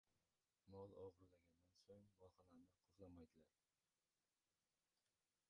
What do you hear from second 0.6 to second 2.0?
•Mol o‘g‘irlangandan